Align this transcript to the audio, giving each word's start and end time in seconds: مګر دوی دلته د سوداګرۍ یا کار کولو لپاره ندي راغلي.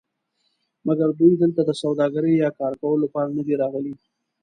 مګر 0.87 1.09
دوی 1.19 1.33
دلته 1.41 1.61
د 1.65 1.71
سوداګرۍ 1.81 2.33
یا 2.43 2.49
کار 2.59 2.73
کولو 2.81 3.03
لپاره 3.05 3.29
ندي 3.37 3.55
راغلي. 3.61 3.93